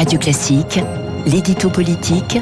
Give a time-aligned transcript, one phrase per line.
[0.00, 0.80] Radio Classique,
[1.26, 2.38] l'édito politique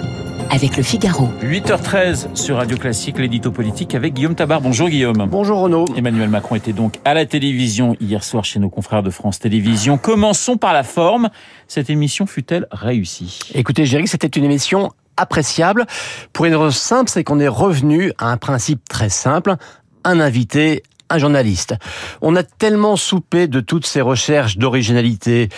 [0.49, 1.29] avec le Figaro.
[1.43, 4.61] 8h13 sur Radio Classique, l'édito politique avec Guillaume Tabar.
[4.61, 5.27] Bonjour Guillaume.
[5.29, 5.85] Bonjour Renaud.
[5.97, 9.99] Emmanuel Macron était donc à la télévision hier soir chez nos confrères de France Télévisions.
[9.99, 11.31] Commençons par la forme.
[11.67, 13.41] Cette émission fut-elle réussie?
[13.55, 15.85] Écoutez, que c'était une émission appréciable.
[16.33, 19.57] Pour une raison simple, c'est qu'on est revenu à un principe très simple.
[20.05, 21.75] Un invité, un journaliste.
[22.21, 25.49] On a tellement soupé de toutes ces recherches d'originalité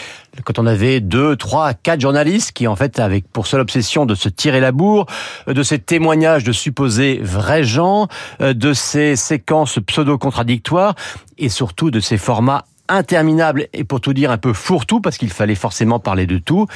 [0.44, 4.14] quand on avait deux, trois, quatre journalistes qui en fait avaient pour seule obsession de
[4.14, 5.06] se tirer la bourre,
[5.46, 8.06] de ces témoignages de supposés vrais gens,
[8.40, 10.94] de ces séquences pseudo-contradictoires
[11.38, 15.30] et surtout de ces formats interminable et pour tout dire un peu fourre-tout parce qu'il
[15.30, 16.66] fallait forcément parler de tout.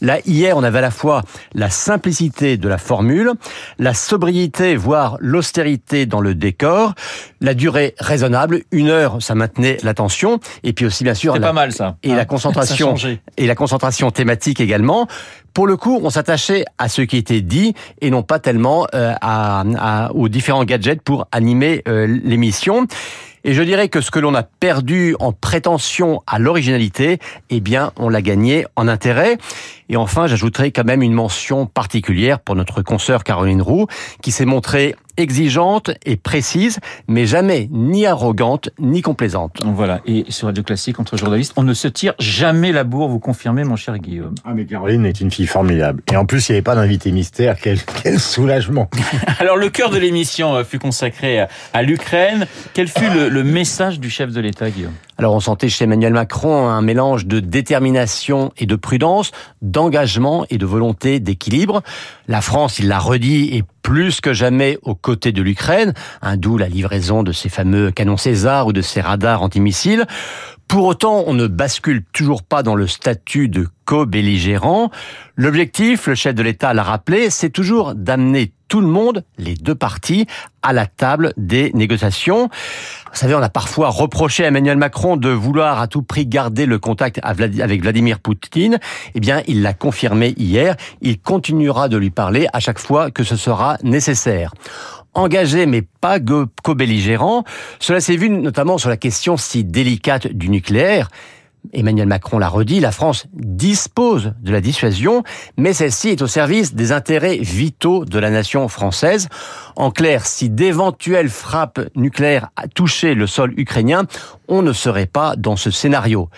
[0.00, 1.22] Là, hier, on avait à la fois
[1.54, 3.32] la simplicité de la formule,
[3.78, 6.94] la sobriété, voire l'austérité dans le décor,
[7.40, 11.52] la durée raisonnable, une heure, ça maintenait l'attention, et puis aussi bien sûr la, pas
[11.52, 11.96] mal ça.
[12.02, 12.94] et la ah, concentration
[13.36, 15.06] et la concentration thématique également.
[15.52, 19.14] Pour le coup, on s'attachait à ce qui était dit et non pas tellement euh,
[19.20, 22.86] à, aux différents gadgets pour animer euh, l'émission.
[23.44, 27.18] Et je dirais que ce que l'on a perdu en prétention à l'originalité,
[27.50, 29.36] eh bien, on l'a gagné en intérêt.
[29.90, 33.86] Et enfin, j'ajouterai quand même une mention particulière pour notre consoeur Caroline Roux,
[34.22, 39.60] qui s'est montrée exigeante et précise, mais jamais ni arrogante ni complaisante.
[39.64, 40.00] Voilà.
[40.06, 43.64] Et sur Radio Classique, entre journalistes, on ne se tire jamais la bourre, vous confirmez,
[43.64, 44.34] mon cher Guillaume.
[44.44, 46.02] Ah, mais Caroline est une fille formidable.
[46.12, 47.56] Et en plus, il n'y avait pas d'invité mystère.
[47.60, 48.88] Quel, quel soulagement.
[49.38, 52.46] Alors, le cœur de l'émission euh, fut consacré à l'Ukraine.
[52.72, 54.94] Quel fut le, le message du chef de l'État, Guillaume?
[55.18, 59.30] Alors on sentait chez Emmanuel Macron un mélange de détermination et de prudence,
[59.62, 61.82] d'engagement et de volonté d'équilibre.
[62.26, 66.56] La France, il l'a redit, est plus que jamais aux côtés de l'Ukraine, un d'où
[66.58, 70.06] la livraison de ces fameux canons César ou de ces radars antimissiles.
[70.66, 74.90] Pour autant, on ne bascule toujours pas dans le statut de co-belligérant.
[75.36, 79.76] L'objectif, le chef de l'État l'a rappelé, c'est toujours d'amener tout le monde, les deux
[79.76, 80.26] parties,
[80.60, 82.48] à la table des négociations.
[82.48, 86.66] Vous savez, on a parfois reproché à Emmanuel Macron de vouloir à tout prix garder
[86.66, 88.80] le contact avec Vladimir Poutine.
[89.14, 90.74] Eh bien, il l'a confirmé hier.
[91.02, 94.52] Il continuera de lui parler à chaque fois que ce sera nécessaire
[95.16, 97.44] engagé mais pas co-belligérant.
[97.78, 101.08] Cela s'est vu notamment sur la question si délicate du nucléaire.
[101.72, 105.22] Emmanuel Macron l'a redit, la France dispose de la dissuasion,
[105.56, 109.28] mais celle-ci est au service des intérêts vitaux de la nation française.
[109.76, 114.04] En clair, si d'éventuelles frappes nucléaires touchaient le sol ukrainien,
[114.48, 116.28] on ne serait pas dans ce scénario.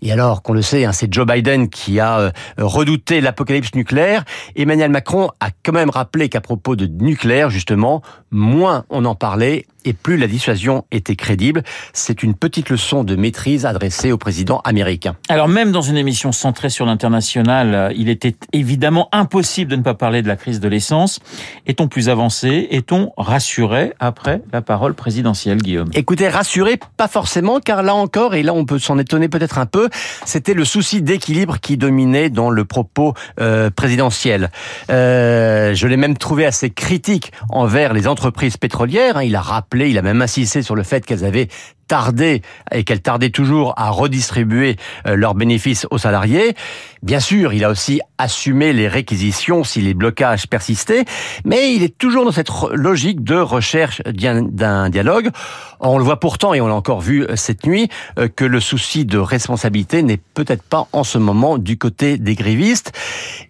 [0.00, 4.24] Et alors qu'on le sait, hein, c'est Joe Biden qui a euh, redouté l'apocalypse nucléaire.
[4.56, 9.66] Emmanuel Macron a quand même rappelé qu'à propos de nucléaire, justement, moins on en parlait
[9.88, 11.62] et plus la dissuasion était crédible.
[11.94, 15.16] C'est une petite leçon de maîtrise adressée au président américain.
[15.30, 19.82] Alors même dans une émission centrée sur l'international, euh, il était évidemment impossible de ne
[19.82, 21.20] pas parler de la crise de l'essence.
[21.66, 22.68] Est-on plus avancé?
[22.70, 23.94] Est-on rassuré?
[23.98, 28.66] Après la parole présidentielle, Guillaume Écoutez, rassuré, pas forcément, car là encore, et là on
[28.66, 29.88] peut s'en étonner peut-être un peu,
[30.26, 34.50] c'était le souci d'équilibre qui dominait dans le propos euh, présidentiel.
[34.90, 39.16] Euh, je l'ai même trouvé assez critique envers les entreprises pétrolières.
[39.16, 39.22] Hein.
[39.22, 41.48] Il a rappelé, il a même insisté sur le fait qu'elles avaient
[41.88, 44.76] tardé et qu'elles tardaient toujours à redistribuer
[45.06, 46.54] euh, leurs bénéfices aux salariés.
[47.02, 51.04] Bien sûr, il a aussi assumé les réquisitions si les blocages persistaient,
[51.44, 55.30] mais il est toujours dans cette logique de recherche d'un dialogue.
[55.80, 57.88] On le voit pourtant, et on l'a encore vu euh, cette nuit,
[58.18, 62.34] euh, que le souci de responsabilité n'est peut-être pas en ce moment du côté des
[62.34, 62.92] grévistes.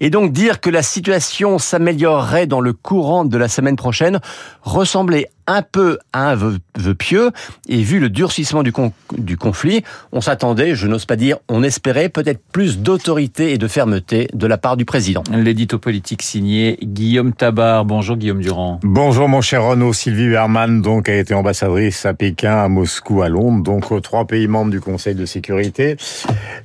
[0.00, 4.21] Et donc dire que la situation s'améliorerait dans le courant de la semaine prochaine
[4.62, 6.59] ressemblait un peu à un vœu,
[6.93, 7.31] pieux,
[7.69, 8.72] et vu le durcissement du,
[9.16, 13.69] du conflit, on s'attendait, je n'ose pas dire, on espérait peut-être plus d'autorité et de
[13.69, 15.22] fermeté de la part du président.
[15.33, 17.84] L'édito politique signé Guillaume Tabar.
[17.84, 18.81] Bonjour Guillaume Durand.
[18.83, 19.93] Bonjour mon cher Renaud.
[19.93, 24.27] Sylvie Berman donc a été ambassadrice à Pékin, à Moscou, à Londres, donc aux trois
[24.27, 25.97] pays membres du Conseil de sécurité.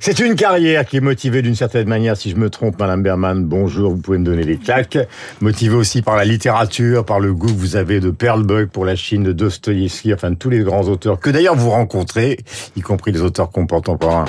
[0.00, 3.44] C'est une carrière qui est motivée d'une certaine manière, si je me trompe, Madame Berman,
[3.44, 4.98] bonjour, vous pouvez me donner des claques.
[5.40, 8.96] Motivée aussi par la littérature, par le goût que vous avez de Perlbug pour la
[8.96, 12.38] Chine, de Dostoïevski, enfin tous les grands auteurs que d'ailleurs vous rencontrez,
[12.76, 14.26] y compris les auteurs contemporains,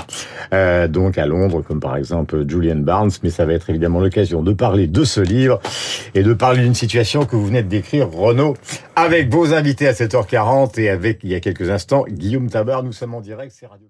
[0.54, 3.12] euh, donc à Londres, comme par exemple Julian Barnes.
[3.24, 5.60] Mais ça va être évidemment l'occasion de parler de ce livre
[6.13, 8.56] et de parler d'une situation que vous venez de décrire, Renaud,
[8.95, 12.83] avec vos invités à 7h40 et avec, il y a quelques instants, Guillaume Tabar.
[12.83, 13.88] Nous sommes en direct, c'est Radio